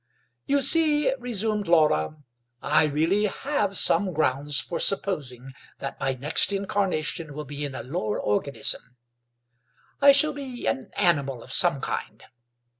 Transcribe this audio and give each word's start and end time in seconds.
"You 0.47 0.63
see," 0.63 1.13
resumed 1.19 1.67
Laura, 1.67 2.15
"I 2.59 2.85
really 2.85 3.25
have 3.25 3.77
some 3.77 4.13
grounds 4.13 4.59
for 4.59 4.79
supposing 4.79 5.53
that 5.77 5.99
my 5.99 6.13
next 6.13 6.51
incarnation 6.51 7.35
will 7.35 7.45
be 7.45 7.63
in 7.65 7.75
a 7.75 7.83
lower 7.83 8.19
organism. 8.19 8.97
I 10.01 10.11
shall 10.11 10.33
be 10.33 10.65
an 10.65 10.89
animal 10.97 11.43
of 11.43 11.53
some 11.53 11.81
kind. 11.81 12.23